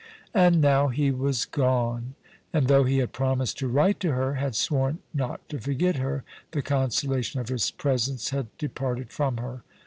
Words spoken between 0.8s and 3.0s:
he was gone, and though he